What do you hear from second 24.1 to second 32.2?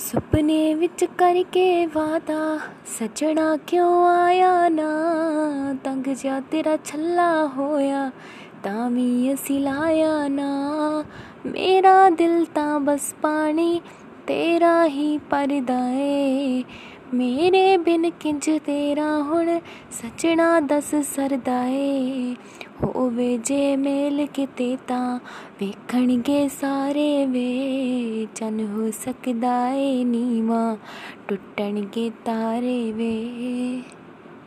ਕਿਤੇ ਤਾਂ, ਵੇਖਣਗੇ ਸਾਰੇ ਵੇ। ਚਨ ਹੋ ਸਕਦਾ ਏ ਨੀਵਾ, ਟੁੱਟਣਗੇ